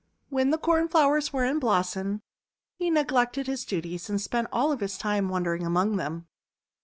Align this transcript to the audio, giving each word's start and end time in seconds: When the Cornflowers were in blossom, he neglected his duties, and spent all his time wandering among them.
When 0.29 0.49
the 0.49 0.57
Cornflowers 0.57 1.31
were 1.31 1.45
in 1.45 1.59
blossom, 1.59 2.23
he 2.73 2.89
neglected 2.89 3.45
his 3.45 3.63
duties, 3.65 4.09
and 4.09 4.19
spent 4.19 4.47
all 4.51 4.75
his 4.75 4.97
time 4.97 5.29
wandering 5.29 5.63
among 5.63 5.97
them. 5.97 6.25